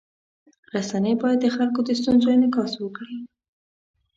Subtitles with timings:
[0.75, 3.17] رسنۍ باید د خلکو د ستونزو انعکاس وکړي.